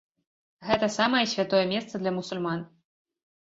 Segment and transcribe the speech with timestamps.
[0.69, 2.69] Гэта самае святое месца для мусульман.